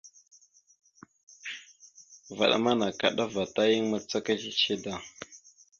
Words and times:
Vvaɗ 2.37 2.53
ma 2.63 2.71
nakaɗava 2.79 3.43
ta 3.53 3.63
yan 3.71 3.85
macaka 3.91 4.33
ciche 4.41 4.75
da. 4.83 4.93